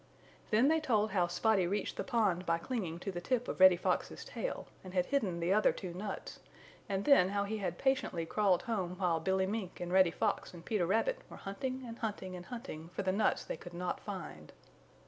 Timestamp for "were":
11.29-11.37